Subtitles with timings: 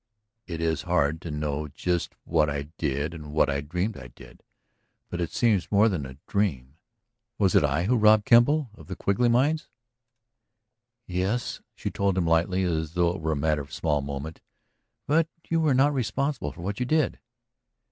[0.47, 4.41] It is hard to know just what I did and what I dreamed I did.
[5.11, 6.77] But it seems more than a dream....
[7.37, 9.69] Was it I who robbed Kemble of the Quigley mines?"
[11.05, 14.41] "Yes," she told him lightly, as though it were a matter of small moment.
[15.05, 17.19] "But you were not responsible for what you did."